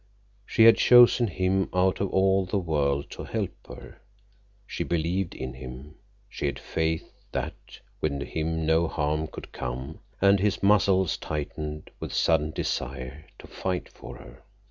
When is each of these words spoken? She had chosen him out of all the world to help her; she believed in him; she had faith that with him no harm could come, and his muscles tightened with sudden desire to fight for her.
She 0.47 0.63
had 0.63 0.77
chosen 0.77 1.27
him 1.27 1.69
out 1.75 1.99
of 2.01 2.09
all 2.09 2.47
the 2.47 2.57
world 2.57 3.11
to 3.11 3.23
help 3.23 3.51
her; 3.67 4.01
she 4.65 4.83
believed 4.83 5.35
in 5.35 5.53
him; 5.53 5.93
she 6.27 6.47
had 6.47 6.57
faith 6.57 7.13
that 7.33 7.79
with 8.01 8.19
him 8.23 8.65
no 8.65 8.87
harm 8.87 9.27
could 9.27 9.51
come, 9.51 9.99
and 10.19 10.39
his 10.39 10.63
muscles 10.63 11.17
tightened 11.17 11.91
with 11.99 12.13
sudden 12.13 12.49
desire 12.49 13.25
to 13.37 13.45
fight 13.45 13.89
for 13.89 14.17
her. 14.17 14.43